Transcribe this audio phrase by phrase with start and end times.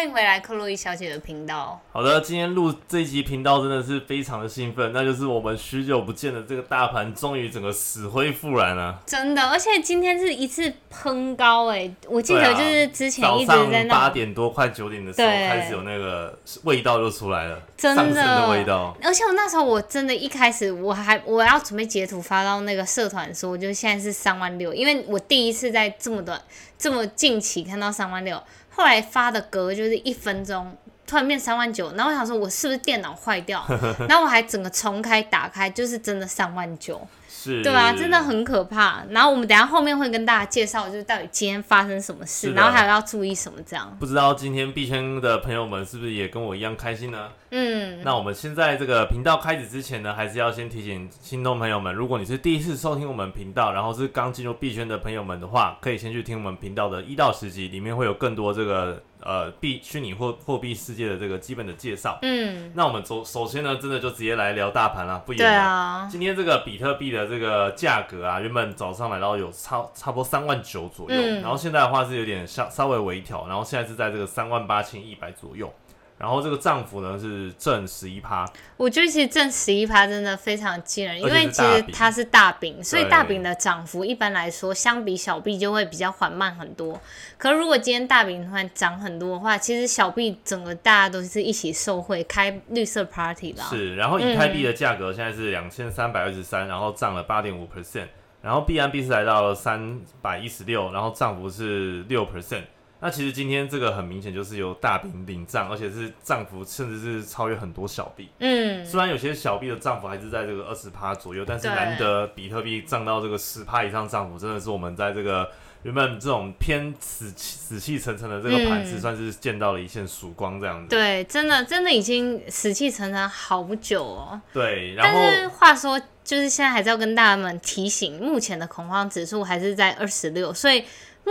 [0.00, 1.78] 欢迎回来克洛伊小姐的频道。
[1.92, 8.98] 好的，今天录这集频道真的是非常的兴奋，那就是我们许久不见的这个大盘终于整个死灰复燃了。
[9.04, 11.94] 真的，而且今天是一次喷高哎！
[12.08, 18.96] 我记得就是之前一直早上在那，八点多快九点的时候对开始有那个味道就出来了，真的的味道。
[19.02, 26.40] 而且我那时候我真的一开始我还我要准备截图发到那个社团说，就现在是三万六，因为我第一次在这么短
[26.78, 30.76] 这么近期看到三万六，后来发的歌就是一分钟。
[31.06, 33.66] 突然变三万九，然后我想说，我是不是电脑坏掉？
[34.08, 37.04] 然后我还整个重开打开，就是真的三万九，
[37.42, 39.02] 是，对啊，真的很可怕。
[39.08, 43.96] 然后我们等下后面会跟大家介绍，就是到底今天发生什么事，然后还有要注意什么这样。
[43.98, 47.28] 不知道今天币圈的朋友们是不是也跟我一样开心呢？
[47.50, 62.18] 嗯，那我们现在这个频道开始之前呢，还是要先提醒听众朋友们，如果你是第一次收听我们频道，然后是刚进入币圈的朋友们的话，可以先去听我们频道的一到十集，里面会有更多这个呃币虚拟货货币世界的这个基本的介绍。
[62.22, 65.62] 嗯，那我们首首先呢，真的就直接来聊大盘了，不对演了。
[65.62, 75.72] 啊，今天这个比特币的这个价格啊，原本早上来到有差差不多三万九左右，嗯然后现在的话是有点稍稍微微调，然后现在是在这个三万八千一百左右，
[76.20, 87.00] 然后这个涨幅呢是正十一趴，我觉得其实正十一趴真的非常惊人，因为其实它是大饼，所以大饼的涨幅一般来说相比小币就会比较缓慢很多。
[87.38, 93.64] 可如果今天大饼突然涨很多的话，其实小币整个大家都是一起受惠，开绿色 party 啦。
[93.70, 98.08] 是，然后以太币的价格现在是两千三百二十三，然后涨了八点五 percent，
[98.42, 102.64] 然后 B 安 B 是来到了三百一十六，然后涨幅是六 percent。
[103.00, 108.28] 那其实今天这个很明显就是由大饼领涨，而且是涨幅甚至是超越很多小币。
[108.40, 115.50] 嗯，虽然有些小币的涨幅还是在这个二十趴左右，但是对难得比特币涨到这个十趴以上涨幅，真的是我们在这个
[115.82, 120.90] 原本这种偏死气死气沉沉的这个盘势，嗯算是见到了一线曙光这样子。
[120.90, 124.38] 对，真的真的已经死气沉沉好久哦。
[124.52, 130.84] 对，然后但是话说，就是现在还是要跟大家们提醒，目前的恐慌指数还是在二十六，所以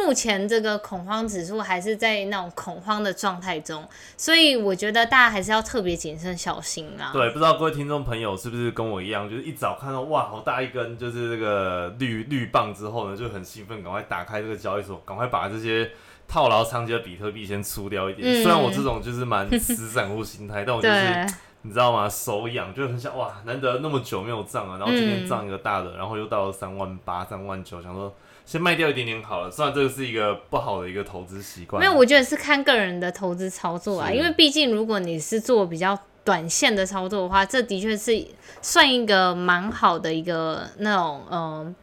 [0.06, 3.88] 目前这个恐慌指数还是在那种恐慌的状态中，
[4.18, 7.12] 所以我觉得大家还是要特别谨慎小心啦。
[7.14, 15.92] 对，不知道各位听众朋友是不是跟我一样，就是一早看到哇，好大一根，就是这个绿绿棒之后呢，就很兴奋，赶快打开这个交易所，赶快把这些
[16.28, 18.28] 套牢长期的比特币先出掉一点。
[18.28, 21.28] 嗯虽然我这种就是蛮 死散户心态，但我就是，
[21.64, 22.08] 你知道吗？
[22.08, 28.14] 手痒，就很想哇，难得那么久没有涨了，然后今天嗯涨一个大的，然后又到了三万八、三万九，想说
[28.50, 29.52] 先卖掉一点点好了。
[29.52, 38.26] 虽然这个是一个不好的一个投资习惯，没有，我觉得是看个人的投资操作啊，因为毕竟如果你是做比较短线的操作的话，这的确是
[38.60, 41.76] 算一个蛮好的一个那种嗯、呃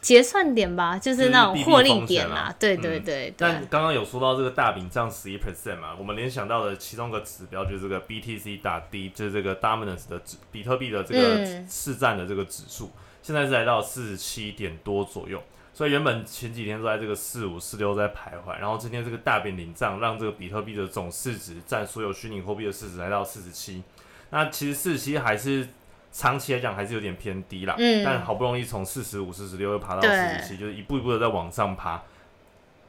[0.00, 2.54] 结算点吧，就是那种获利点啊。
[2.58, 12.90] 对嗯对对对但，刚刚有说到这个大饼涨十一 percent 嘛，我们联想到的其中一个指标就是这个 BTC 打 D，就是这个 dominance 的指比特币的这个嗯市占的这个指数，
[13.22, 15.42] 现在是来到四十七点多左右。
[15.74, 23.82] 所以原本前几天都在这个四五四六在徘徊，然后今天这个大饼领涨，让这个比特币的总市值占所有虚拟货币的市值来到四十七。
[24.30, 25.66] 那其实四十七还是
[26.12, 32.00] 长期来讲还是有点偏低啦，嗯但好不容易从四十五、四十六又爬到四对十七，就是一步一步的在往上爬。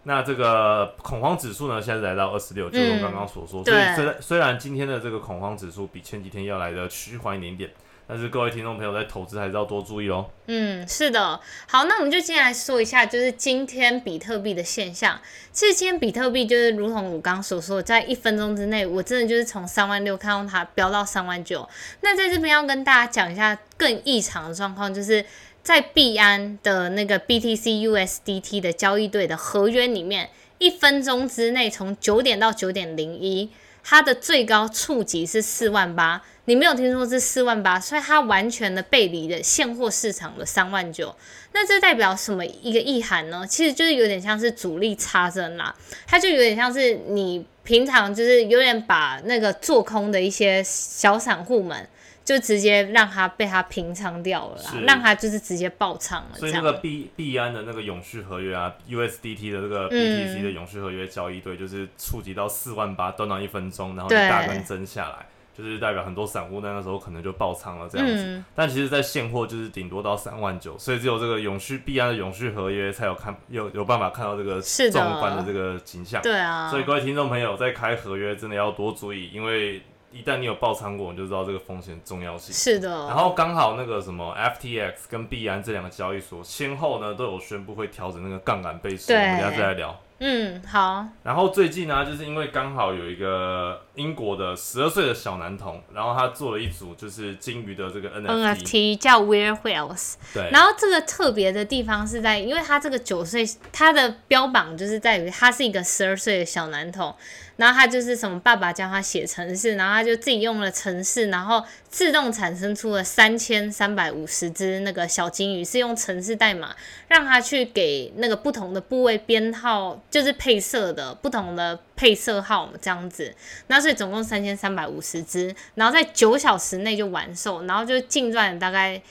[0.04, 3.64] 那这个恐慌指数呢，现在来到二十六，就如刚刚所说。
[3.64, 7.72] 所以虽然虽然今天的这个恐慌指数比前几天要来的趋缓一点点，
[8.08, 10.30] 但是各位听众朋友在投资还是要多注意哦。
[10.48, 11.40] 嗯，是的。
[11.68, 15.20] 好，那我们就接下来说一下，就是今天比特币的现象。
[15.52, 21.68] 其实今天比特币就是如同我刚刚所说，在一分钟之内，我真的就是从三万六看到它飙到三万九。
[22.02, 25.26] 那在这边要跟大家讲一下更异常的状况，就是
[25.64, 30.30] 在币安的那个 BTC USDT 的交易对的合约里面，
[30.60, 33.50] 一分钟之内从九点到九点零一，
[33.88, 36.22] 它的最高触及是四万八。
[36.48, 41.16] 你没有听说是四万八，所以它完全的背离了现货市场的三万九。
[41.54, 43.46] 那这代表什么一个意涵呢？
[43.48, 45.74] 其实就是有点像是主力插针啦，
[46.06, 51.88] 它就有点像是你平常就是有点把那个做空的一些小散户们，
[52.26, 56.38] 就直接让它被它平仓掉了啦是，让它就是直接爆仓了。
[56.38, 65.28] 所以那个币币安的那个永续合约啊，USDT 的这个嗯 BTC 的永续合约交易对，就是触及到四万八，短短一分钟，然后一对大根针下来。
[65.58, 68.26] 就是代表很多散户那个时候可能就爆仓了这样子。
[68.26, 76.22] 嗯，但其实，在现货就是顶多到三万九，所以只有这个永续币安的永续合约才有看有有办法看到这个是的壮观的这个景象。
[76.22, 79.82] 对啊，所以各位听众朋友在开合约真的要多注意，因为
[80.16, 82.54] 一旦你有爆仓过，你就知道这个风险重要性。
[82.54, 90.00] 是的，然后刚好那个什么 FTX 跟币安这两个交易所先后呢都有宣布会调整那个杠杆倍数，我们等一下再来聊。
[90.18, 107.14] 嗯，好，然后最近呢，就是因为刚好有一个英国的十二岁的小男童，然后他做了一组就是金鱼的这个 NFT，, NFT 叫 Weird Whales，对，然后这个特别的地方是在，因为他这个九岁，他的标榜就是在于他是一个十二岁的小男童，
[107.58, 116.76] 然后他就是什么爸爸教他写程式，然后他就自己用了程式，然后自动产生出了三千三百五十只那个小金鱼，是用程式代码
[117.08, 123.34] 让他去给那个不同的部位编号，就是配色的不同的配色号这样子。
[123.68, 129.02] 那所以总共三千三百五十只，然后在九小时内就完售，然后就净赚大概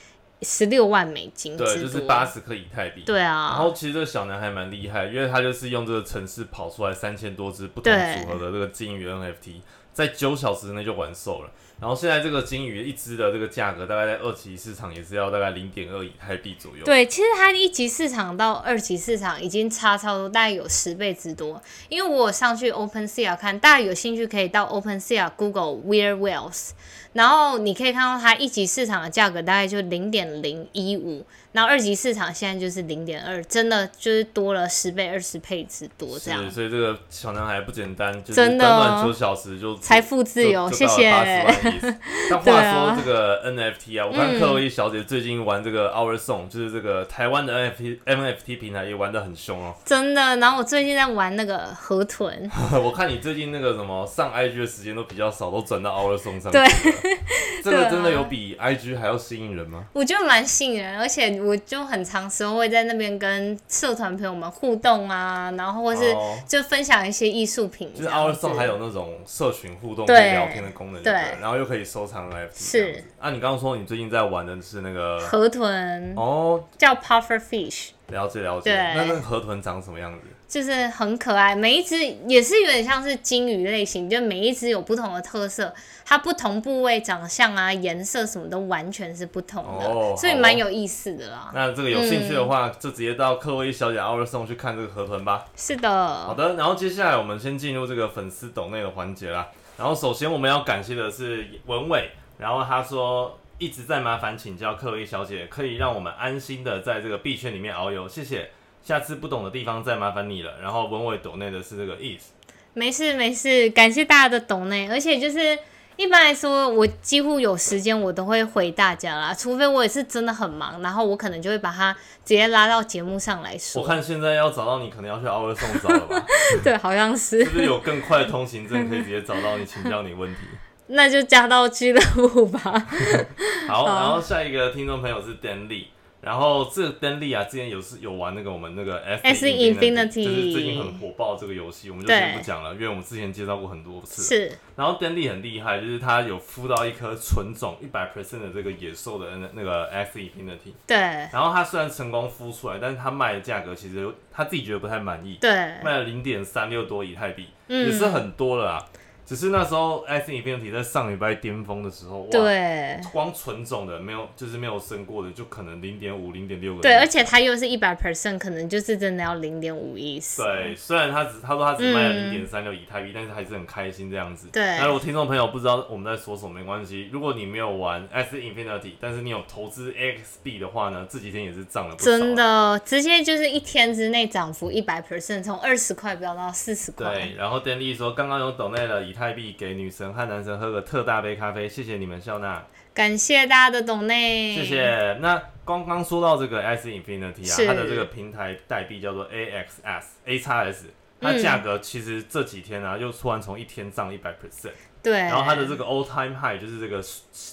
[0.44, 1.56] 十六万美金。
[1.56, 3.02] 对，就是八十克以太币。
[3.06, 9.62] 对啊，然后其实这个小男孩蛮厉害，因为他就是用这个城市跑出来三千多只不同对组合的这个金鱼 NFT，
[9.92, 11.50] 在九小时内就完售了。
[11.80, 16.84] 然后现在这个金鱼一只的这个价格大概在二级市场也是要大概零点二以太币左右。
[16.84, 21.60] 对，其实它一级市场到二级市场已经差超多，大概有十倍之多。
[21.88, 26.70] 因为我有上去 OpenSea 看，大家有兴趣可以到 OpenSea Google Weird Whales，
[27.14, 36.50] 然后你可以看到它一级市场的价格大概就零点零一五，然后二级市场现在就是零点二，真的就是多了十倍、二十倍之多这样是，。
[36.50, 41.10] 所以这个小男孩不简单，就是真的短短九小时就财富自由，谢谢。
[42.30, 49.74] 但对话啊说这个 NFT 啊，我看克洛伊小姐最近玩这个 Our Song，就是这个台湾的 NFT NFT 平台也玩的很凶哦。
[49.84, 52.50] 真的，然后我最近在玩那个河豚，
[52.82, 57.03] 我看你最近那个什么上 IG 的时间都比较少，都转到 Our Song 上面对了。
[57.62, 59.84] 这个真的有比 IG 还要吸引人吗？
[59.92, 68.46] 我觉得蛮吸引人，而且我就很长时候会在那边跟社团朋友们互动啊，然后或是哦就分享一些艺术品就是 Our 子。
[68.46, 73.04] Song 还有那种社群互动、跟聊天的功能就对然后又可以收藏 NFT 是这样子。
[73.20, 78.74] 啊，你刚刚说你最近在玩的是那个河豚哦，叫 puffer fish，了解了解。
[78.94, 80.20] 那那个河豚长什么样子？
[80.54, 81.96] 就是很可爱，每一只
[82.28, 85.74] 也是有点像是金鱼类型，就每一只有不同的特色，
[86.04, 91.50] 它不同部位长相啊、颜色什么都完全是不同的，哦所以好蛮有意思的啦。
[91.52, 95.44] 那这个有兴趣的话，嗯就直接到克洛伊小姐奥尔送去看这个河豚吧。
[95.56, 99.48] 是的好的，然后接下来我们先进入这个粉丝抖内的环节啦。
[99.76, 108.50] 然后首先我们要感谢的是文伟，然后他说一直在麻烦请教克洛伊小姐，可以让我们安心的在这个币圈里面遨游，谢谢。
[108.84, 110.52] 下次不懂的地方再麻烦你了。
[110.62, 112.32] 然后文伟抖内的是这个意思
[112.74, 115.58] 没事没事，感谢大家的懂内，而且就是。
[115.96, 121.92] 一般来说，我几乎有时间我都会回大家啦，除非我也是真的很忙，然后我可能就会把它
[122.24, 123.86] 直接拉到节目上来说我。
[123.86, 126.26] 看现在要找到你，可能要去 Our Song 找了吧？
[126.64, 130.40] 对，好像是是，不是有更快的通行证可以直接找到你，请教你问题？
[130.88, 132.60] 那就加到俱乐部吧。
[133.68, 135.84] 好，好然后下一个听众朋友是 Dan Lee，
[136.24, 144.22] 然后这个 Dan Lee 啊，之前有是有玩那个我们那个 S Infinity 就是最近很火爆这个游戏，我们就先不讲了，因为我们之前介绍过很多次。。
[144.22, 155.50] 是，然后 Dan Lee 很厉害，就是他有孵到一颗纯种一百 percent 的这个野兽的那那个 X Infinity，对然后他虽然成功孵出来，但是他卖的价格其实他自己觉得不太满意，对，
[155.84, 158.86] 卖了零点三六多以太币，嗯也是很多了啊。
[159.26, 166.82] 只是那时候 X Infinity 在上礼拜巅峰的时候，哇，对光纯种的没有，就是没有升过的，就可能零点五、零点六个。
[166.82, 170.42] 对，而且它又是一百 percent，可能就是真的要零点五意思。
[170.42, 174.48] 对，虽然他只他说他只卖了零嗯点三六以太币，但是还是很开心这样子。
[174.52, 177.08] 对那如果听众朋友不知道我们在说什么，没关系。
[177.10, 182.04] 如果你没有玩 X Infinity，但是你有投资 AXB 的话呢，这几天也是涨了不少。
[182.04, 182.34] 真。
[182.34, 187.14] 的，直接就是一天之内涨幅一百 percent，从二十块飙到四十块。
[187.14, 192.60] 对，然后 d a n y 说刚刚有抖内了以太币给女神和男神喝个特大杯咖啡，谢谢你们笑纳，
[192.92, 194.64] 感谢大家的懂内，谢。
[194.64, 195.18] 谢。
[195.20, 200.86] 那刚刚说到这个 X Infinity 啊，它的这个平台代币叫做 AXS A x S，
[201.20, 207.00] 它价格其实这几天啊，又突然从一天涨一百 percent，对，然后它的这个 all time high 就是这个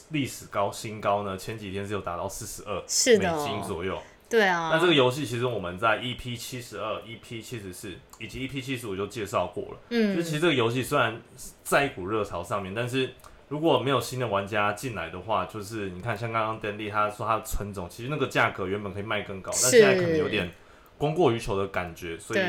[0.10, 2.82] 历史高新高呢，前几天是有达到四十二
[3.20, 4.02] 美金左右。
[4.32, 9.78] 对啊，那这个游戏其实我们在 EP 七十二、EP 七十四以及 EP 七十五就介绍过了。
[9.90, 10.16] 嗯。
[10.16, 11.22] 就其实这个游戏虽然
[11.64, 13.14] 在一股热潮上面，但是
[13.50, 20.50] 如果没有新的玩家进来的话，就是你看像刚刚 Dandy 他说他的纯种，其实那个价格原本可以卖更高，但现在可能有点
[20.98, 22.40] 供过于求的感觉，所以，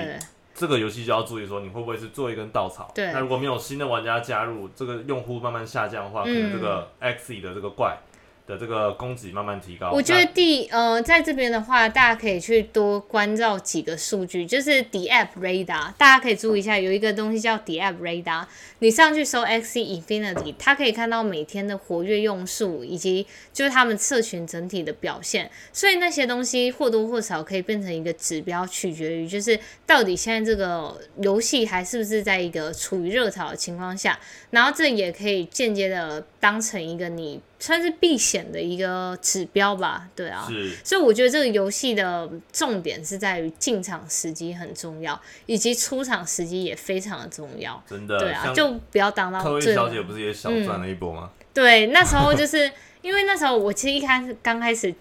[0.54, 2.92] 这个游戏就要注意说，你会不会是做一根稻草？
[2.94, 3.10] 对。
[3.12, 7.98] 那如果没有新的玩家加入，这个用户慢慢下降的话，可能这个 X 的这个怪
[8.46, 9.92] 的这个供给慢慢提高。
[9.92, 18.44] 我觉得第呃，在这边的话，大家可以去多关照几个数据，就是 The App Radar，大家可以注意一下，有一个东西叫 The App Radar，
[18.80, 34.18] 你上去搜 X Infinity，它可以看到每天的活跃用数以及就是他们社群整体的表现，所以那些东西或多或少可以变成一个指标，取决于就是到底现在这个游戏还是不是在一个处于热潮的情况下，
[34.50, 40.44] 然后这也可以间接的当成一个你算是避险的一个指标吧，对啊。
[40.48, 47.80] 是所以我觉得这个游戏的重点是在于进场时机很重要，以及出场时机也非常的重要。
[47.88, 51.30] 真的，对啊，就不要当到这位小姐不是也小赚了一波吗？
[51.54, 52.68] 对，那时候就是
[53.00, 54.92] 因为那时候我其实一开始刚开始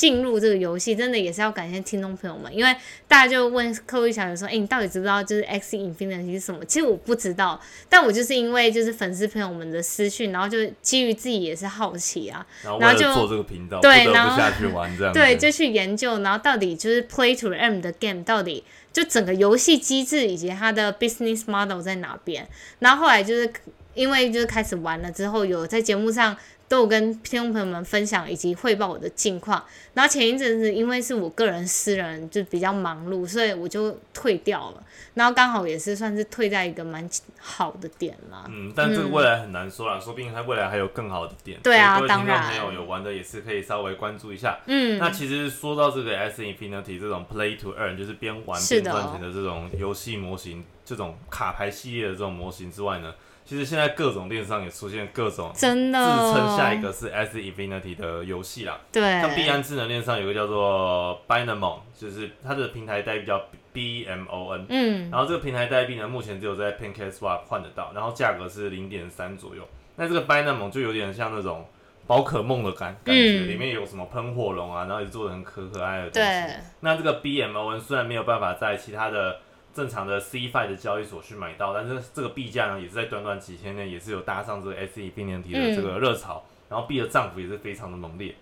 [0.00, 2.74] 进入这个游戏，真的也是要感谢听众朋友们，因为
[3.06, 15.12] 大家就问客户小姐说：“哎、你到底知不知道就是 X Infinity 是什么？”其实我不知道，但我就是因为就是粉丝朋友们的私讯，然后就基于自己也是好奇啊，然后就做这个频道，对然后下去玩这样。
[15.12, 18.64] 对，就去研究，然后到底就是 Play to Earn 的 game 到底
[18.94, 22.48] 就整个游戏机制以及它的 business model 在哪边。
[22.78, 23.52] 然后后来就是
[23.92, 26.34] 因为就是开始玩了之后，有在节目上
[26.70, 29.60] 都有跟听众朋友们分享以及汇报我的近况。
[29.92, 34.82] 然后前一阵子因为是我个人私人就比较忙碌，所以我就退掉了。
[35.14, 37.10] 然后刚好也是算是退在一个蛮
[37.40, 38.44] 好的点啦。
[38.48, 41.58] 嗯，但这个未来很难说啦，说不定它未来还有更好的点。
[41.60, 44.60] 对啊当然朋友有玩的也是可以稍微关注一下。
[44.66, 53.12] 嗯，那其实说到这个 S Infinity 这种 Play to Earn，就是边玩边赚钱的这种游戏模型，这种卡牌系列的这种模型之外呢，
[53.50, 55.98] 其实现在各种电商也出现各种自真的
[56.32, 58.78] 称下一个是 S Infinity 的游戏啦。
[58.92, 63.42] 对，像币安智能链上有个叫做 Binamon，就是它的平台代币叫
[63.72, 64.66] B M O N。
[64.68, 69.66] 嗯，然后这个平台代币呢，目前只有在 PancakeSwap 换得到，然后价格是零点三左右。
[69.96, 71.66] 那这个 Binamon 就有点像那种
[72.06, 79.38] 宝可梦的感感觉，嗯里面有什么喷火龙啊，然后也做的很可可爱的东对西。，那这个 BMON 虽然没有办法在其他的
[79.72, 88.34] 正常的 CFI 的交易所去买到，但是这个币价呢，也是在短短几天内也是有搭上这个 S E 并联体的这个热潮，然后币的涨幅也是非常的猛烈。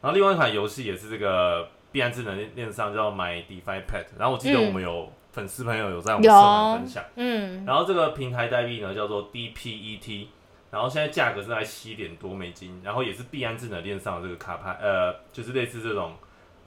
[0.00, 6.40] 然后另外一款游戏也是这个币安智能链上叫 My DeFi Pet，然后我记得嗯我们有粉丝朋友有在我们社有。
[6.40, 10.26] 团分享，嗯，然后这个平台代币呢叫做 DPET，
[10.70, 16.14] 然后现在价格是在七点多美金，然后也是币安智能链上的这个卡牌，呃，就是类似这种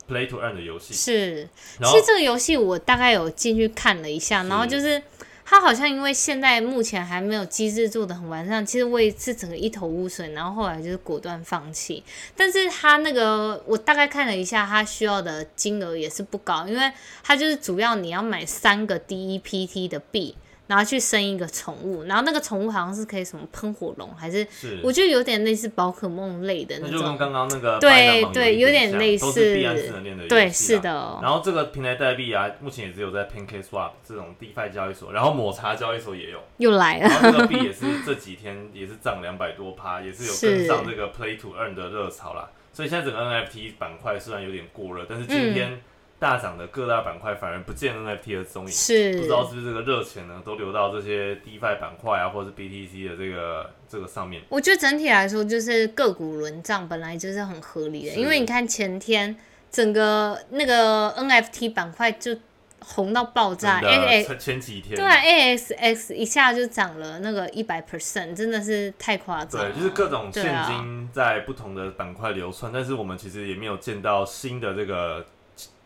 [0.07, 0.93] Play to Earn 的游戏。
[0.93, 1.47] 是。
[1.83, 5.01] 其实这个游戏我大概有进去看了一下，然后就是
[5.45, 12.03] 它好像因为现在目前还没有机制做的很完善，其实我也是整个一头雾水，然后后来就是果断放弃。
[12.35, 16.91] 但是它那个我大概看了一下，它需要的金额也是不高，因为
[17.23, 20.35] 它就是主要你要买三个 DEPT 的币。
[20.71, 27.17] 然后去生一个宠物，然后那个宠物好像是可以什么喷火龙，还是是，我觉得有点类似宝可梦类的那那就跟种。
[27.17, 30.79] 刚刚那个对对有点像类都是似币安智能链的对，是。
[30.79, 36.39] 的，然后这个平台代币啊，目前也只有在 PancakeSwap 这种 DeFi 交易所，然后抹茶交易所也有。
[36.55, 37.09] 又来了。
[37.09, 42.49] 然后这个币也是这几天 也是涨两百多趴，也是有跟上这个 Play to Earn 的热潮啦。
[42.71, 45.81] 所以现在整个 NFT 板块虽然有点过热，但是嗯今天
[46.21, 48.71] 大涨的各大板块反而不见 NFT 的踪影。
[48.71, 54.43] 是，不知道是不是这个热钱呢，都流到这些 DeFi 板块啊，或者是 BTC 的这个这个上面。
[54.47, 59.35] 我觉得整体来说，就是个股轮涨本来就是很合理的，因为你看前天
[59.71, 62.37] 整个那个 NFT 板块就
[62.81, 69.71] 红到爆炸，A 前前几天，对啊，AXX 一下就涨了那个一百 percent，真的是太夸张了。
[69.71, 75.25] 对，就是各种现金在不同的板块流窜，但是我们其实也没有见到新的这个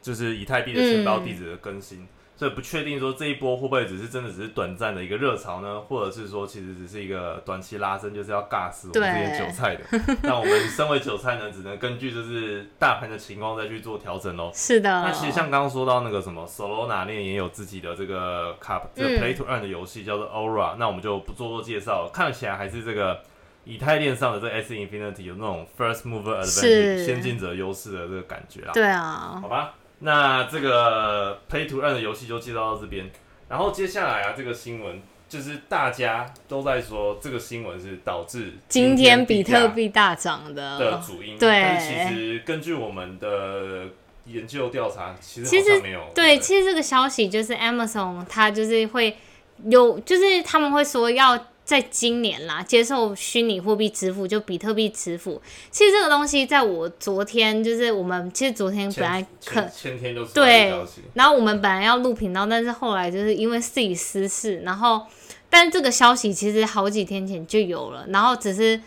[0.06, 9.82] 就是以太币的钱包地址的更新，所以不确定说这一波会不会只是真的只是短暂的一个热潮呢，或者是说其实只是一个短期拉升，就是要尬死我们这些韭菜的。
[10.22, 14.52] 那我们身为韭菜呢，只能根据就是大盘的情况再去做调整喽。
[14.54, 14.90] 是的。
[14.90, 19.20] 那其实像刚刚说到那个什么 Solana 链也有自己的这个卡这个嗯。
[19.20, 23.22] Play to Earn 的游戏叫做 Aura，、那我们就不做多介绍，看起来还是这个
[23.64, 28.72] 以太链上的这个 S Infinity 有那种 First Mover Advantage 先进者优势的这个感觉啊。
[28.74, 33.10] 对啊，好吧，那这个 Play to Earn 的游戏就介绍到这边，
[33.50, 35.02] 然后接下来啊这个新闻。
[35.28, 43.88] 就是大家都在说这个新闻是导致今天比特币大涨的，的主因，对但是其实根据我们的
[44.26, 46.12] 研究调查，其实其实没有。
[46.14, 49.18] 对，其实这个消息就是 Amazon 它就是会
[49.64, 51.36] 有，就是他们会说要
[51.66, 55.42] 在今年啦，接受虚拟货币支付，就比特币支付。
[55.72, 60.72] 其实这个东西，在我昨天就是我们其实昨天本来可前前天就对
[61.16, 65.02] 然后我们本来要录频道，但是后来就是因为自己私事，然后
[65.50, 68.80] 但这个消息其实好几天前就有了，然后只是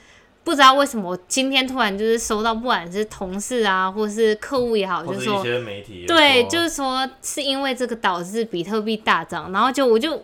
[0.44, 10.22] 不知道为什么我今天突然就是收到，不管是同事啊，或是客户也好，就说些媒体对，就是说是因为这个导致比特币大涨，然后就我就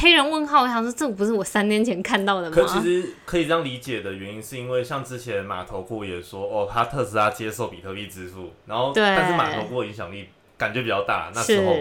[0.00, 2.54] 黑人问号，我想说这不是我三年前看到的吗？
[2.54, 2.82] 可其吗？
[2.82, 9.02] 实可以这样理解的原因，是因为像之前码头库也说，哦，他特斯拉接受比特币支付，然后对。
[9.02, 11.76] 但是码头库的影响力感觉比较大，那时候，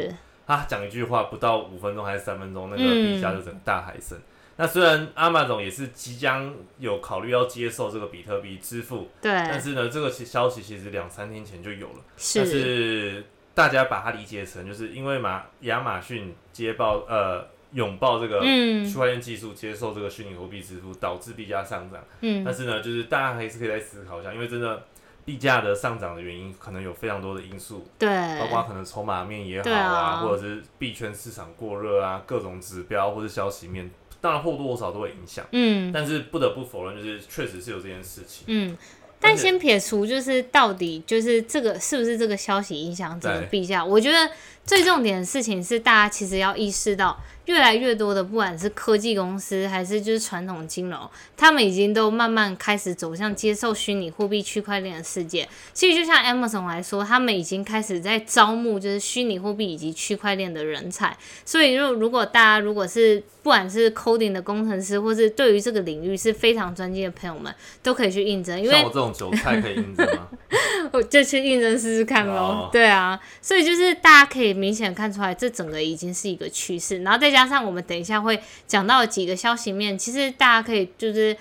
[0.45, 4.17] 他讲一句话不到五分钟还是三分钟，那个嗯币价就整个大海升。
[4.55, 9.31] 那虽然阿玛总也是即将有考虑要接受这个比特币支付，对。
[9.31, 17.43] 但，是呢，这个其消息其实两三天前就有了，是大家把它理解成就是因为马亚马逊接报呃
[17.73, 22.03] 拥抱这个嗯区块链技术，接受这个虚拟货币支付，导致币价上涨。
[22.21, 24.83] 嗯但，是呢，就是大家还是可以再思考一下，因为真的
[25.25, 33.89] 币价的上涨的原因可能有非常多的因素，对，包括可能筹码面也好对啊或者是币圈市场过热啊，各种指标或者消息面，
[34.21, 35.45] 当然或多或少都会影响。
[35.51, 38.45] 嗯但是不得不否认，就是确实是有这件事情。
[38.47, 38.77] 嗯。
[39.25, 43.81] 但先撇除，就是到底就是这个是不是这个消息影响整个币价？
[43.81, 44.29] 我觉得
[44.65, 55.47] 最重点的事情是，大家其实要意识到，越来越多的不管是科技公司还是就是传统金融，他们已经都慢慢开始走向接受虚拟货币、区块链的世界。
[55.73, 61.17] 其实就像 Amazon 来说，他们已经开始在招募就是虚拟货币以及区块链的人才。
[61.45, 70.27] 所以，如如果大家如果是不管是 coding 的工程师，或是对于这个领域是非常专业的朋友们，都可以去应征，因为像我这种韭菜可以应征吗？
[70.93, 72.33] 我就去应征试试看咯。
[72.35, 76.99] 哦对啊，所以就是大家可以明显看出来，这整个已经是一个趋势。
[76.99, 81.35] 然后再加上我们等一下会讲到的几个消息面，其实大家可以就是。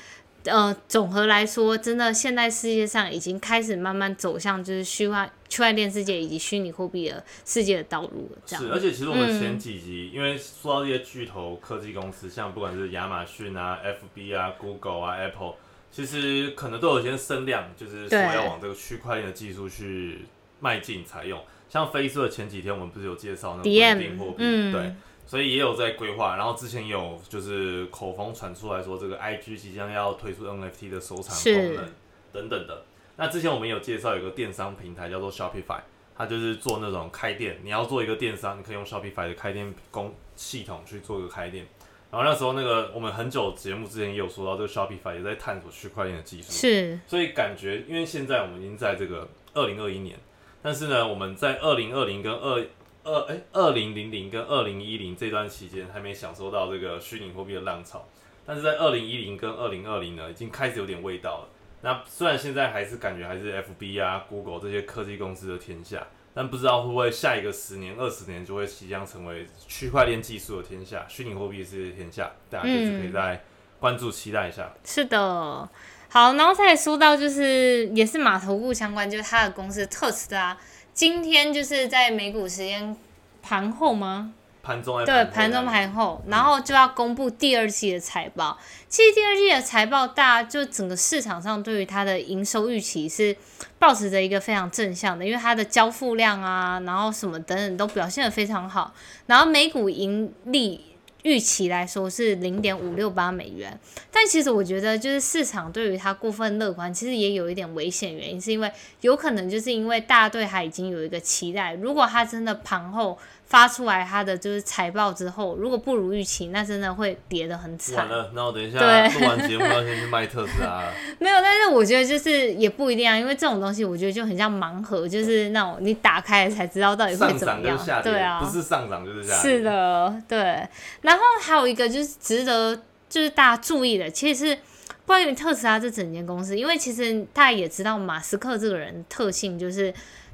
[0.45, 8.39] 呃，总和来说，真的现在世界上已经开始慢慢走向就是虚幻区块链世界以及虚拟货币的世界的道路了。
[8.45, 15.55] 这样是，而且其实我们嗯前几集，因为说到这些巨头科技公司，像不管是亚马逊啊、FB 啊、Google 啊、Apple，
[15.93, 20.23] 其实可能都有些声量，就是说要往这个区块链的技术去
[20.59, 21.41] 迈进采用。
[21.69, 24.93] 像 Facebook 前几天我们不是有介绍那个稳定货币，嗯对，
[25.33, 26.37] 所以也有在规划。
[26.37, 31.91] 然后之前也有就是口风传出来说，这个 IG 即将要推出 NFT 的收藏功能
[32.35, 32.83] 等等的。
[33.17, 35.81] 那之前我们有介绍有个电商平台叫做 Shopify，
[36.15, 41.67] 它就是做那种开店，你要做一个电商，你可以用 Shopify 的开店工系统去做一个开店。
[42.11, 50.19] 然后那时候那个我们很久节目之前也有说到，这个 Shopify 也在探索区块链的技术，是所以感觉因为现在我们已经在这个二零二一年，
[50.61, 52.63] 但是呢，我们在二零二零跟二
[53.05, 58.07] 二哎二零零零跟二零一零这段期间还没享受到这个虚拟货币的浪潮，
[58.47, 61.49] 但是在二零一零跟二零二零呢，已经开始有点味道了。
[61.83, 73.43] 那虽然现在还是感觉还是 FB 啊、Google 这些科技公司的天下，但不知道会不会下一个十年、二十年就会即将成为区块链技术的天下、虚拟货币世界的天下，大家就是可以再
[73.81, 74.73] 关注、期待一下。
[74.85, 75.69] 是的，
[76.09, 80.57] 好，然后再说到就是也是码头部相关，就是他的公司特斯拉，
[80.95, 82.97] 今天就是在美股时间
[83.43, 84.33] 盘后吗？
[84.63, 88.57] 盘中在对，后盘中盘后，然后就要公布第二季的财报。
[88.89, 93.37] 其实第二季的财报，大家就整个市场上对于它的营收预期是
[93.79, 98.95] 保持着一个非常正向的，因为它的交付量啊，然后什么等等都表现的非常好。
[99.27, 100.81] 然后美股盈利
[101.23, 103.79] 预期来说是零点五六八美元，
[104.11, 108.71] 但其实我觉得就是市场对于它过分乐观，其实也有一点危险，原因是因为
[109.03, 113.19] 有可能就是因为大家对它已经有一个期待，如果它真的盘后。
[113.53, 118.09] 发出来它的就是财报之后，如果不如预期，那真的会跌得很惨完。
[118.09, 120.91] 了，那我等一下对录完节目要先去卖特斯拉了。
[121.21, 127.79] 没有，但是我觉得就是也不一定啊，因为这种东西我觉得就很像盲盒，就是那种你打开才知道到底会怎么样。
[128.03, 129.59] 对啊，不是上涨就是下跌。
[129.59, 130.67] 是的，对。
[131.03, 132.75] 然后还有一个就是值得
[133.11, 134.59] 就是大家注意的，其实是
[135.05, 139.93] 关于特斯拉这整间公司，因为其实大家也知道马斯克这个人特性，就是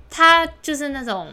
[0.09, 1.27] 他就是那种。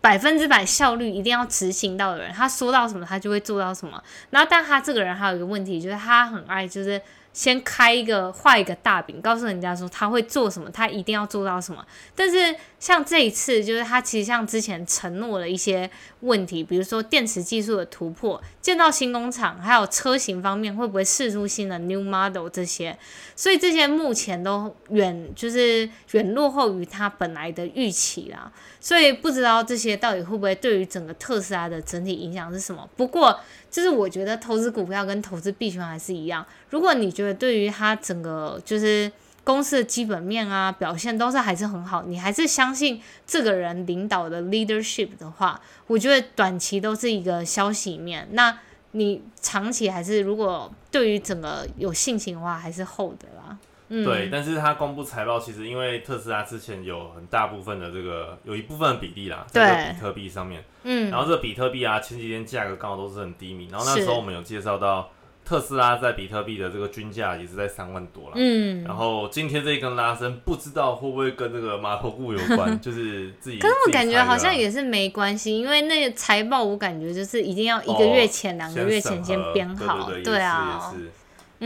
[0.00, 4.02] 百分之百效率一定要执行到的人，他说到什么他就会做到什么。
[4.30, 7.00] 然后，但他这个人还有一个问题，就是他很爱就是
[7.36, 11.84] 先开一个画一个大饼，告诉人家说他会做什么，他一定要做到什么。
[12.14, 22.98] 但是像这一次，就是他其实像之前承诺了一些问题，比如说电池技术的突破、建造新工厂，还有车型方面会不会试出新的 new model 这些，
[23.34, 28.50] 所以这些目前都远就是远落后于他本来的预期啦。
[28.80, 32.88] 所以不知道这些到底会不会对于整个特斯拉的整体影响是什么？
[32.96, 39.10] 不过就是我觉得投资股票跟投资币圈还是一样，如果你觉得对于它整个就是
[39.44, 48.28] 公司的基本面啊表现都是还是很好，你还是相信这个人领导的 leadership 的话，我觉得短期都是一个消息面。
[48.32, 48.58] 那
[48.92, 53.56] 你长期还是如果对于整个有信心的话，还是厚的啦。
[53.88, 65.08] 对，但是它公布财报，其实因为特斯拉之前有很大部分的这个有一部分的比例啦，在比特币上面，嗯，然后这个比特币啊，前几天价格刚好都是很低迷，然后那时候我们有介绍到
[65.46, 80.92] 特斯拉在比特币的这个均价也是在三万多了，嗯，然后今天这一根拉升，不知道会不会跟这个马头股有关， 就是自己，可是我感觉好像也是没关系，因为那个财报我感觉就是一定要一个月前、两个月前先编好，对啊。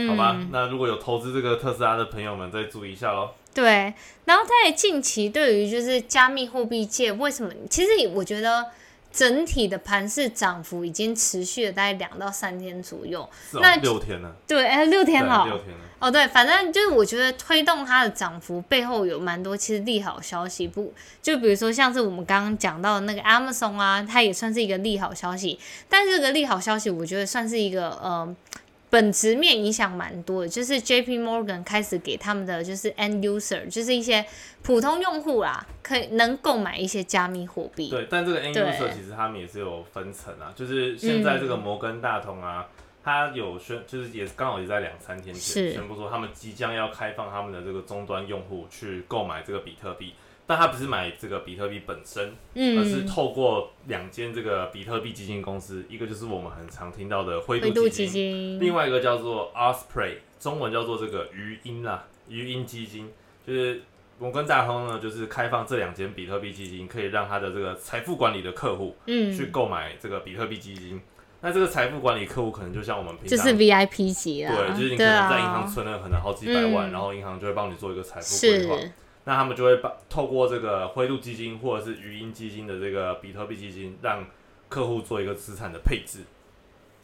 [0.07, 3.31] 好吧，那如果有投资这个特斯拉的朋友们，再注意一下喽。
[3.53, 7.51] 对，然后在近期，对于就是加密货币界，为什么？
[7.69, 8.67] 其实我觉得
[9.11, 13.27] 整体的盘市涨幅已经持续了大概两到三天左右。
[13.53, 14.35] 那六天了？
[14.47, 15.45] 对，哎，六天了。
[15.45, 15.75] 六天了。
[15.99, 25.59] 哦，对，反正就是我觉得推动它的涨幅背后有蛮多其实利好消息，不就比如说像是我们刚刚讲到的那个 Amazon 啊，它也算是一个利好消息。
[25.87, 28.35] 但这个利好消息，我觉得算是一个呃。
[28.91, 34.23] 本质面影响蛮多的，就是 J P Morgan 开始给他们的就是 end user，就是一些
[34.61, 37.89] 普通用户啦，可以能购买一些加密货币。
[37.89, 42.67] 对，但这个 end user 其实他们也是有分层啊，就是现在这个摩根大通啊，
[43.01, 50.13] 他有宣，就是也刚好也在两三天前宣布说，他们即将要开放他们的这个终端用户去购买这个比特币。
[50.51, 52.33] 但他不是买这个比特币本身，
[52.77, 63.09] 而是透过两间这个比特币基金公司，一个就是我们很常听到的灰度基金，另外一个叫做 Osprey，中文叫做这个鱼鹰啦，鱼鹰基金，
[63.47, 63.81] 就是
[64.19, 70.99] 我跟大亨呢，就是开放这两间比特币基金，可以让他的这个财富管理的客户，嗯，去购买这个比特币基金。
[71.39, 78.75] 那这个财富管理客户可能就像我们平常，就是 VIP 级啊，对，就是你可能在银行存了可能好几百万，然后银行就会帮你做一个财富规划。
[79.23, 84.25] 那他们就会把透过这个灰度基金或者是语音基金的这个比特币基金，让
[84.67, 86.21] 客户做一个资产的配置。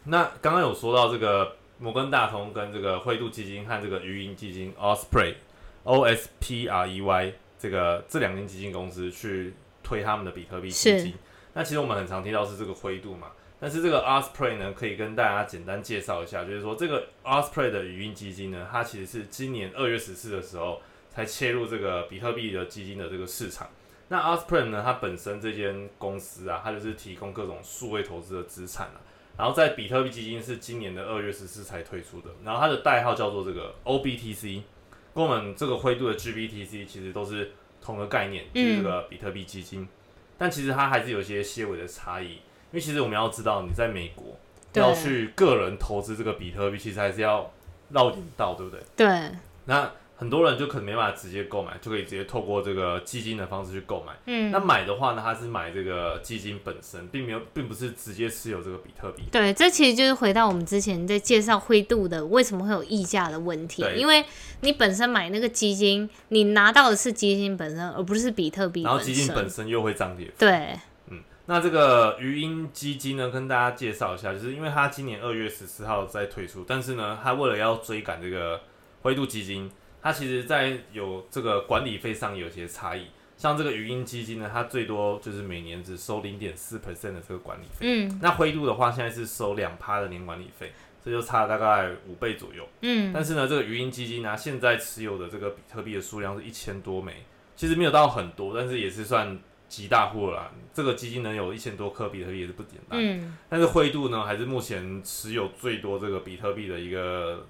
[0.06, 5.36] 那刚刚有说到这个摩根大通跟这个灰度基金和这个语音基金 Osprey
[5.84, 9.54] O S P R E Y 这个这两间基金公司去
[9.84, 11.14] 推他们的比特币基金。
[11.54, 13.28] 那其实我们很常听到是这个灰度嘛，
[13.60, 20.82] 但是这个 Osprey 呢，可以跟大家简单介绍一下，就是说这个 Osprey 的语音基金呢，它其实是今年二月十四的时候。
[21.18, 23.68] 才切入这个比特币的基金的这个市场。
[24.10, 24.84] 那 Osprey 呢？
[24.86, 29.02] 它本身这间公司啊，它就是提供各种数位投资的资产啊。
[29.36, 32.30] 然后在比特币基金是今年的二月十四才推出的。
[32.44, 34.62] 然后它的代号叫做这个 OBTC，
[35.16, 37.52] 跟我们这个灰度的 GBTC 其实都是
[37.82, 39.88] 同个概念，就是这个比特币基金。
[40.38, 42.42] 但其实它还是有一些些微的差异，因
[42.74, 44.38] 为其实我们要知道，你在美国
[44.74, 47.52] 要去个人投资这个比特币，其实还是要
[47.90, 48.84] 绕点道，对不对？
[48.96, 49.32] 对。
[49.66, 54.14] 那很多人就可能没办法直接购买，就可以直接透过这个基金的方式去购买。
[54.26, 59.26] 嗯，那买的话呢，它是买这个基金本身，并没有，并不是直接持有这个比特币。
[59.32, 64.26] 对，这其实就是回到我们之前在介绍灰度的为什么会有溢价的问题，因为
[64.62, 68.82] 你本身买那个基金，你拿到的是基金本身，而不是比特币。
[68.82, 70.32] 然后基金本身又会涨跌。
[70.40, 70.76] 对，
[71.12, 78.62] 嗯，那这个余音基金呢，跟大家介绍一下，就是因为它今年二月十四号在推出，但是呢，它为了要追赶这个
[79.04, 79.70] 灰度基金。
[80.02, 87.80] 它其实，在有这个管理费上有些差异，像这个语音基金呢，它最多就是每年只收零点四 percent 的这个管理费。
[87.82, 88.20] 嗯。
[88.22, 90.72] 那灰度的话，现在是收两趴的年管理费，
[91.04, 92.66] 这就差了大概五倍左右。
[92.82, 93.12] 嗯。
[93.12, 100.52] 但是呢，这个语音基金呢，现在持有的这个比特币的数量是一千多枚，其实没有到很多，但是也是算极大户了。
[100.74, 102.98] 这个基金能有一千多颗比特币也是不简单。
[103.02, 103.38] 嗯。
[103.50, 107.46] 但是灰度呢，还是目前持有最多这个比特币的一个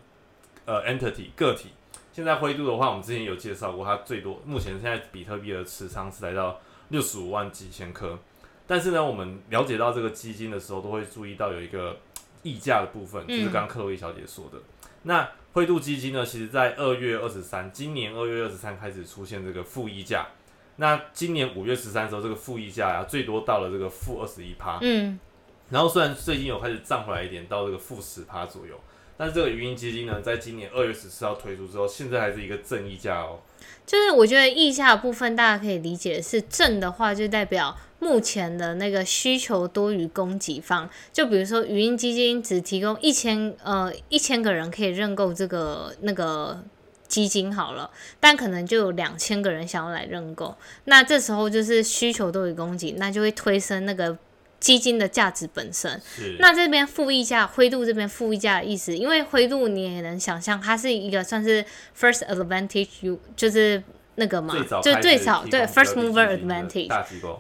[0.66, 1.70] 呃 entity 个体。
[2.18, 8.18] 现在灰度的话，我们之前有介绍过，它最多目前现在比特币的持仓是来到六十五万几千颗。
[8.66, 11.96] 但是呢，我们了解到这个基金的时候，都会注意到有一个
[12.42, 14.58] 溢价的部分，就是刚刚克洛伊小姐说的。
[15.04, 20.26] 那灰度基金呢，其实在二月二十三，今年二月二十三开始出现这个负溢价。
[20.78, 24.80] 那今年五月十三的时候，这个负溢价呀，最多到了这个负二十一趴。
[24.82, 25.20] 嗯。
[25.70, 28.74] 然后虽然最近有开始涨回来一点，到这个负十趴左右。
[29.18, 33.40] 但是这个语音基金呢，在今年二月十四号推出之后，现在还是一个正溢价哦。
[33.86, 40.88] 就是我觉得溢价部分，大家可以理解是正的话，就代表目前的那个需求多于供给方。
[41.12, 46.64] 就比如说语音基金只提供一千呃一千个人可以认购这个那个
[47.08, 54.16] 基金好了，但可能就有两千个人想要来认购，那这时候就是需求多于供给，那就会推升那个。
[54.60, 56.02] 基金的价值本身，
[56.40, 61.64] 那这边负溢价，灰度这边负溢价的意思，因为灰度你也能想象，它是一个算是
[62.00, 63.84] first advantage，you 就是
[64.16, 66.90] 那个嘛，就最早对 first mover advantage，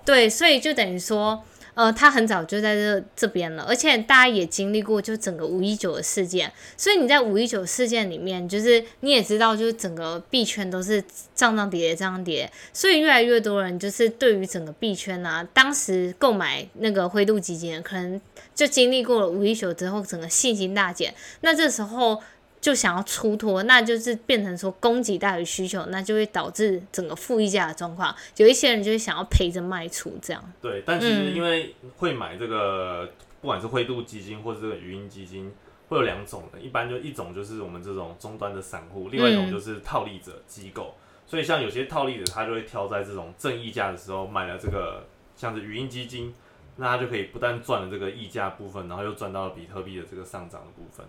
[0.06, 1.43] 对，所以就等于说。
[1.78, 11.00] 呃，他很早就在这这边了，而且大家也经历过就整个五一九的事件，所以你在五一九事件里面，就是你也知道，就是整个币圈都是
[11.36, 18.20] 涨涨跌跌，涨涨跌，所以越来越多人就是对于整个币圈啊，当时购买那个灰度基金，可能
[18.56, 22.20] 就经历过了五一九之后，整个信心大减，那这时候。
[22.67, 28.13] 就想要出脱，那就是变成说供给大于需求，那就会导致整个负溢价的状况。
[28.36, 30.53] 有一些人就会想要赔着卖出，这样。
[30.62, 35.49] 对，但其实因为会买这个，不管是灰度基金或者这个语音基金，
[35.88, 36.60] 会有两种的。
[36.60, 40.93] 一般就一种就是我们这种终端的散户，另外一种就是套利者机构。
[41.25, 45.06] 所以像有些套利者，他就会挑在这种正溢价的时候买了这个
[45.38, 46.34] 像是语音基金，
[46.75, 51.06] 那他就可以不但赚了这个溢价部分，然后又赚到了比特币的这个上涨的部分。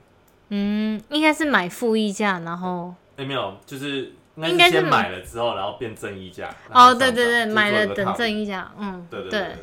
[0.51, 6.55] 嗯，应该是买负溢价，然后哎没有，就是应该是先买了之后，然后变正溢价。
[6.73, 9.57] 哦，对对对，买了等正溢价，嗯，对对对。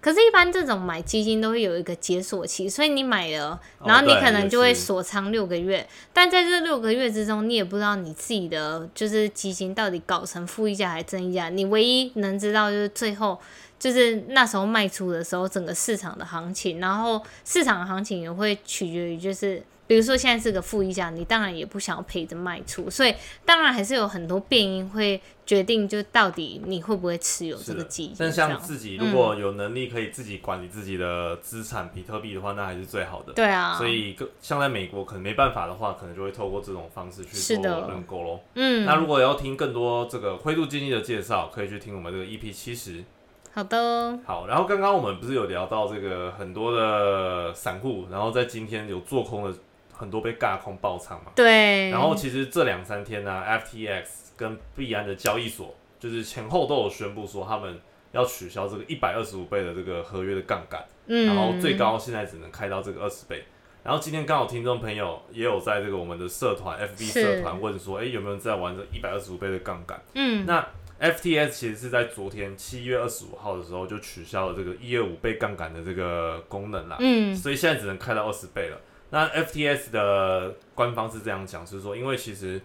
[0.00, 5.86] 可是，一般这种买基金都会有一个解锁期，所以你买了，然后你可能就会锁仓六个月。
[6.12, 11.50] 但在这六个月之中，你也不知道你自己的就是基金到底搞成负溢价还是正溢价。
[11.50, 13.40] 你唯一能知道就是最后
[13.78, 19.62] 就是那时候卖出的时候，整个市场的行情，然后市场的行情也会取决于就是。
[19.92, 28.16] 比如说现在是个负溢价，你当然也不想要赔着卖出，所以当然还是有很多变因会决定，就到底你会不会持有这个基金。
[28.18, 33.34] 但像自己如果有能力可以自己管理自己的资产比特币的话，那还是最好的。
[33.34, 33.76] 对啊。
[33.76, 38.40] 所以像在美国可能没办法的话，可能就会透过这种方式去做认购喽。
[38.54, 38.86] 嗯。
[38.86, 43.04] 那如果要听更多这个灰度基金的介绍，可以去听我们这个 EP 七十。
[43.52, 44.18] 好的。
[44.24, 49.54] 好，然后刚刚我们不是有聊到这个很多的散户，然后在今天有做空的。
[50.02, 51.88] 很多被尬空爆仓嘛，对。
[51.90, 54.04] 然后其实这两三天呢，FTX
[54.36, 63.44] 跟币安的交易所就是前后都有宣布说他们要取消这个一百二十五倍的这个合约的杠杆，嗯，然后最高现在只能开到这个二十倍。
[63.84, 70.00] 然后今天刚好听众朋友也有在这个我们的社团 FB 社团问说，哎，有没有人在玩这一百二十五倍的杠杆？
[70.14, 70.66] 嗯，那
[71.00, 78.80] FTS 其实是在昨天七月二十五号的时候就取消了这个一二五倍杠杆的这个功能啦，嗯，所以现在只能开到二十倍了。
[79.12, 82.58] 那 FTS 的官方是这样讲，是说，因为其实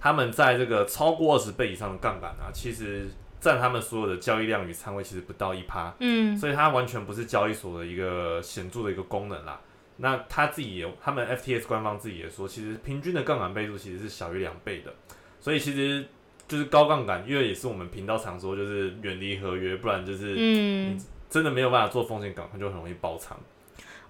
[0.00, 3.06] 他们在这个超过二十倍以上的杠杆啊，其实
[3.38, 9.60] 占他们所有的交易量与仓位其实不到一趴，嗯，所以它完全不是交易所的一个显著的一个功能啦。
[9.98, 14.90] 那他自己也，他们 FTS 官方自己也说，其实平均的杠杆倍数其实是小于两倍的，
[15.38, 16.02] 所以其实
[16.48, 23.38] 就是高杠杆，因为也是我们频道常说，就是远离合约，不然就是嗯，真的没有办法做风险港，就很容易爆仓。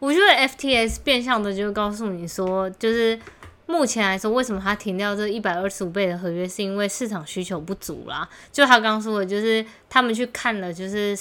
[0.01, 3.17] 我觉得 FTS 变相的就告诉你说，就是
[3.67, 8.29] 目前来说，为什么他停掉这一百二十五倍的合约，是因为市场需求不足啦。
[8.51, 11.17] 就他刚刚说的，就是他们去看了，就是。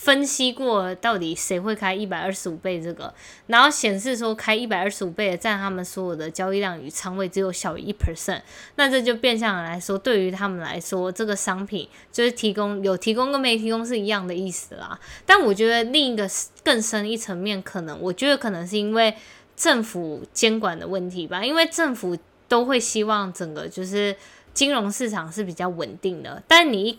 [0.00, 3.12] 分析过到底谁会开一百二十五倍这个，
[3.48, 8.40] 然后显示说开一百二十五倍的占他们所有的交易量与仓位只有小于一 percent，
[8.76, 14.96] 那这就变相来说，对于他们来说，这个商品就是提供有提供跟没提供是一样的意思啦。
[15.26, 16.30] 但我觉得另一个
[16.62, 19.12] 更深一层面，可能我觉得可能是因为
[19.56, 24.14] 政府监管的问题吧，因为政府都会希望整个就是
[24.54, 26.98] 金融市场是比较稳定的，但你一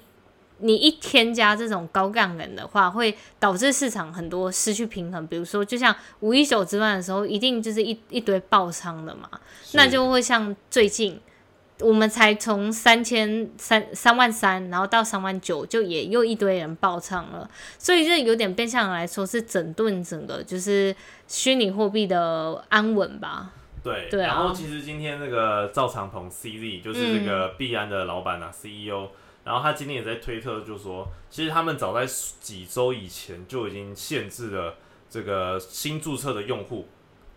[0.62, 5.26] 你一添加这种高杠杆的话，会导致市场很多失去平衡。
[5.28, 9.30] 比如说，就像五一九之乱的时候，一定就是一一堆爆仓的嘛，
[9.74, 11.20] 那就会像最近
[11.80, 17.50] 我们才从三千三三万三，然后到三万九，就也又一堆人爆仓了。
[17.78, 20.94] 所以这有点变相来说是整顿整个就是
[21.28, 23.54] 虚拟货币的安稳吧。
[23.82, 29.08] 对，对然后其实今天那个赵长鹏 CZ 就是这个币安的老板啊，CEO。
[29.44, 32.06] 然后他今天也在推特就说，其实他们早在
[32.40, 34.76] 几周以前就已经限制了
[35.10, 36.88] 这个新注册的用户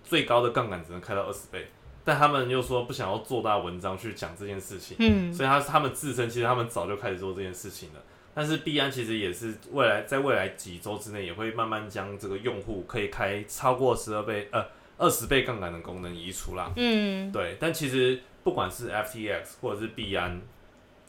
[0.04, 1.68] 最高的杠杆只能开到二十倍，
[2.04, 8.00] 但他们又说不想要做大文章去讲这件事情，嗯，所以他他们自身其实他们早就开始做这件事情了。
[8.34, 14.64] 但是币安其实也是未来在未来几周之内也会慢慢将这个用户可以开超过十二倍呃。
[14.98, 16.70] 二十倍杠杆的功能移除啦。
[16.76, 20.40] 嗯，对，但其实不管是 FTX 或者是币安，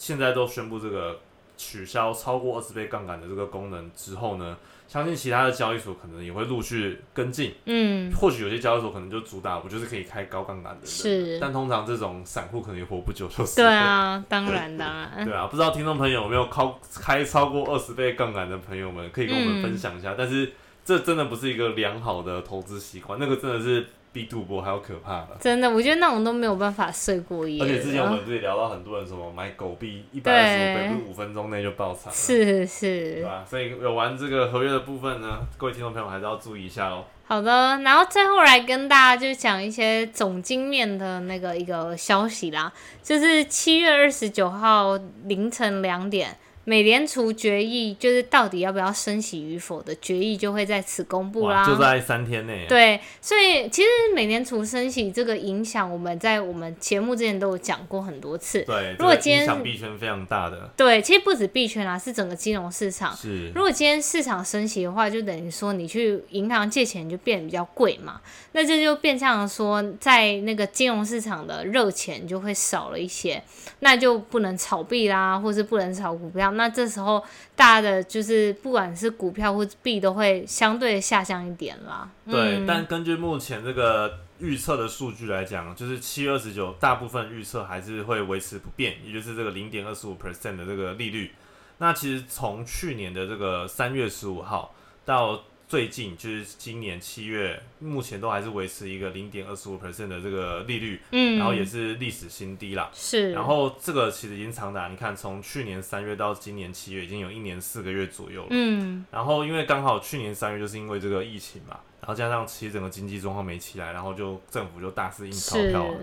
[0.03, 1.17] 现在都宣布这个
[1.55, 7.53] 取消超过二十倍杠杆的这个功能之后呢，相信其他的交易所可能也会陆续跟进。
[7.63, 11.39] 嗯，或许有些交易所可能就主打我就是可以开高杠杆的，是。
[11.39, 13.55] 但通常这种散户可能也活不久，就是。
[13.55, 20.15] 对啊，当然当然， 对啊，不知道听众朋友有没有靠开超过二十倍杠杆的朋友们，可以跟我们分享一下。
[20.17, 20.51] 但是
[20.83, 25.29] 这真的不是一个良好的投资习惯，那个真的是比赌博还要可怕了。
[25.41, 27.61] 真的，我觉得那种都没有办法睡过夜。
[27.61, 33.43] 而且之前我们不是聊到很多人什么买狗币一百二十五倍，五分钟内就爆仓是，是对是，吧？
[33.49, 37.03] 所以有玩这个合约的部分呢，各位听众朋友还是要注意一下哦。
[37.25, 42.71] 好的，然后最后来跟大家就讲一些总经面的那个一个消息啦，
[43.01, 51.65] 就是七月二十九号凌晨两点，美联储决议就是到底要不要升息与否的决议就会在此公布啦。
[51.65, 52.65] 就在三天内。
[52.67, 58.61] 对，所以其实美联储升息这个影响，我们在我们节目之前都有讲过很多次。
[58.61, 63.15] 对，如果今天影响币圈非常大的，对，其实不止币圈啊，是整个金融市场。
[63.15, 68.21] 是如果今天市场升息的话，就等于说你去银行借钱就变得比较贵嘛，
[68.53, 73.43] 那这就变相说，在那个金融市场的热钱就会少了一些，
[73.79, 77.23] 那就不能炒币啦，或是不能炒股票，那这时候
[77.55, 82.09] 大家的就是不管是股票或者币都会相对下降一点啦。
[82.25, 91.31] 对，嗯但根据目前这个预测的数据来讲，就是七月二十九，大部分预测还是会维持不变，也就是这个零点二十五 percent 的这个利率。
[91.79, 94.73] 那其实从去年的这个三月十五号
[95.05, 102.91] 到最近，就是今年七月，目前都还是维持一个零点二十五 percent 的这个利率，嗯，然后也是历史新低啦。
[102.93, 108.47] 是，然后这个其实已经长达，你看从去年三月到今年七月，已经有一年四个月左右了。
[108.51, 115.99] 嗯然后因为刚好去年三月就是因为这个疫情嘛，然后加上其实整个经济状况没起来，然后就政府就大肆印钞是，票了。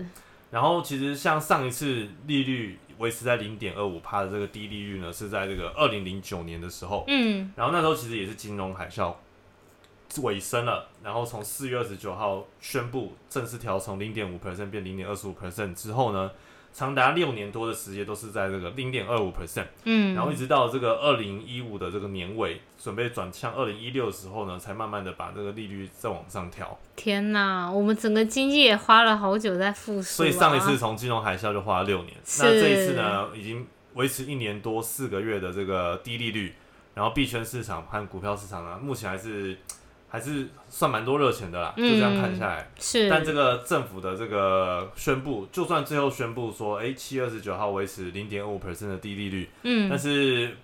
[0.49, 9.13] 然后其实像上一次利率维持在零点二五帕的这个低利率呢，是在这个二零零九年的时候，嗯然后那时候其实也是金融海啸
[10.19, 16.29] 尾声了，然后从四月二十九号宣布正式调从零点五 percent 变零点二十五 percent 之后呢，
[16.73, 19.67] 长达六年多的时间都是在这个零点二五 percent。
[19.85, 26.77] 嗯，然后一直到这个二零一五的这个年尾，准备转向二零一六的时候呢，才慢慢的把这个利率再往上调。
[26.95, 36.53] 天哪，我们整个经济也花了好久在复苏、啊，所以上一次从金融海啸就花了六年，那这一次呢，已经维持一年多四个月的这个低利率，
[36.93, 39.57] 然后币圈市场和股票市场呢，目前还是
[40.11, 42.69] 还是算蛮多热钱的啦，就这样看下来。
[42.77, 50.57] 是，但这个政府的这个宣布，就算最后宣布说，哎，七月二十九号维持零点五 percent 的低利率，嗯但嗯，是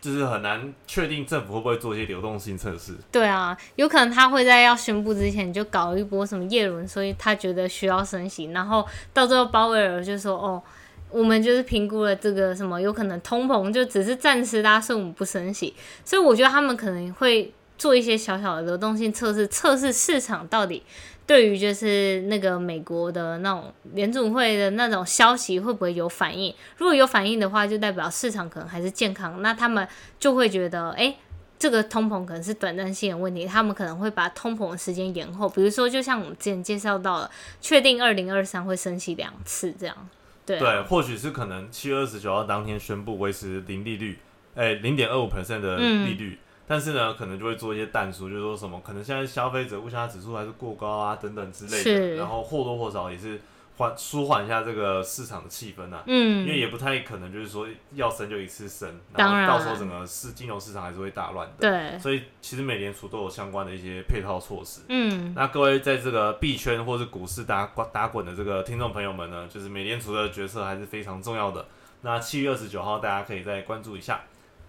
[0.00, 2.94] 就是很难确定政府会不会做一些流动性测试。
[3.12, 10.62] 对啊，有可能他会在要宣布之前就搞一波什么叶轮，所以他觉得需要升息，然后到最后鲍威尔就说，哦。
[11.10, 15.72] 我们就是评估了这个什么有可能通膨就只是暂时拉，所以我们不升息，
[16.04, 20.82] 所以我觉得他们可能会做一些小小的流动性测试，测试市场到底
[21.26, 26.54] 对于就是那个美国的那种联总会的那种消息会不会有反应？
[26.76, 29.86] 如果有反应的话，就代表市场可能还是健康，那他们
[30.18, 31.16] 就会觉得，哎、
[31.58, 40.08] 这个通膨可能是短暂性的问题，他们可能会把通膨的时间延后，比如说就像我们之前介绍到了，确定二零二三会升息两次这样，
[40.44, 44.18] 对啊、对，或许是可能七月二十九号当天宣布维持零利率，
[44.54, 46.06] 哎，零点二五 percent 的嗯。
[46.06, 53.38] 利率，但是呢，可能就会做一些淡出，就是说什么可能现在消费者物价指数还是过高啊，等等之类的，然后或多或少也是
[53.76, 56.02] 缓舒缓一下这个市场的气氛啊。
[56.06, 61.54] 因为嗯，也不太可能，就是说要升就一次升，然后到时候整个市金融市场还是会大乱的。
[61.58, 64.80] 对，所以其实美联储都有相关的一些配套措施。
[64.88, 71.66] 嗯，那各位在这个币圈或是股市打打滚的这个听众朋友们呢，就是美联储的角色还是非常重要的。
[72.00, 74.22] 那七月二十九号大家可以再关注一下。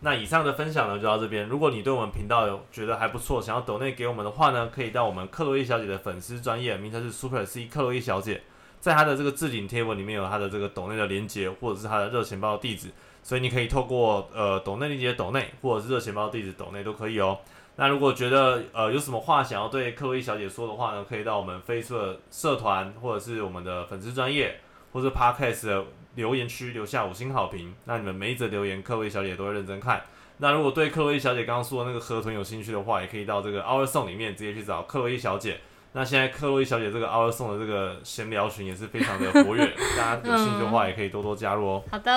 [0.06, 1.48] 那以上的分享呢就到这边。
[1.48, 8.44] 如果你对我们频道有觉得还不错，想要抖内给我们的话呢，可以到我们克洛伊小姐的粉丝专业，名称是 Super C 克洛伊小姐，
[8.80, 12.90] 在她的这个置顶贴文里面有她的这个抖内的连接，或者是她的热钱包地址，
[13.24, 17.40] 所以你可以透过呃抖内链接抖内，或者是热钱包地址抖内都可以哦。
[17.78, 24.60] 那如果觉得呃有什么话想要对克洛伊小姐说的话呢，可以到我们 Facebook 社团或者是我们的粉丝专业，
[24.94, 25.84] 或者 Podcast 的
[26.16, 27.74] 留言区留下五星好评。
[27.86, 30.02] 那你们每一则留言，克洛伊小姐都会认真看。
[30.38, 35.60] 那如果对克洛伊小姐刚刚说的那个河豚有兴趣的话，也可以到这个 Our Song 里面直接去找克洛伊小姐。
[35.94, 39.66] 那现在克洛伊小姐这个 Our Song 的这个闲聊群也是非常的活跃，
[39.98, 41.84] 大家有兴趣的话也可以多多加入哦。
[41.90, 42.12] 好的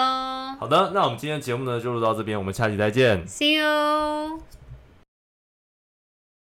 [0.57, 3.25] 好的，那我们今天的节目呢就录到这边，我们下期再见。
[3.27, 4.58] ，See you。